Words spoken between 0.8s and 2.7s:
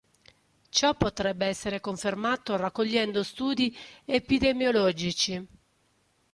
potrebbe essere confermato